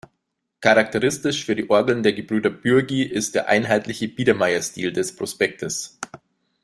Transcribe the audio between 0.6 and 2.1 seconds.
Charakteristisch für die Orgeln